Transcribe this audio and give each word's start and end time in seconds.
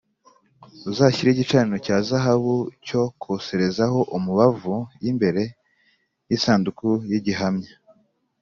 Uzashyire 0.89 1.29
igicaniro 1.31 1.77
cya 1.85 1.97
zahabu 2.07 2.55
cyo 2.87 3.01
koserezaho 3.21 3.99
umubavu 4.17 4.75
y 5.03 5.05
imbere 5.11 5.41
y 6.29 6.33
isanduku 6.37 6.87
y 7.09 7.13
igihamya 7.19 7.73